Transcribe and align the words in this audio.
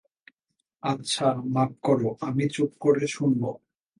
আচ্ছা, 0.83 1.27
মাপ 1.45 1.71
করো, 1.83 2.09
আমি 2.21 2.45
চুপ 2.49 2.71
করে 2.79 3.05
শুনব। 3.07 3.43